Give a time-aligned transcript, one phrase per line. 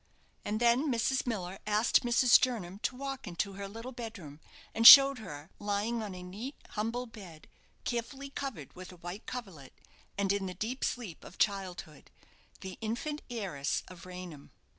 [0.43, 1.27] And then Mrs.
[1.27, 2.41] Miller asked Mrs.
[2.41, 4.39] Jernam to walk into her little bedroom,
[4.73, 7.47] and showed her, lying on a neat humble bed,
[7.83, 9.73] carefully covered with a white coverlet,
[10.17, 12.09] and in the deep sleep of childhood,
[12.61, 14.49] the infant heiress of Raynham!